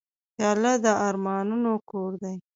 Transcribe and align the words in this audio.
پیاله 0.35 0.73
د 0.83 0.85
ارمانونو 1.07 1.71
کور 1.89 2.11
دی. 2.21 2.35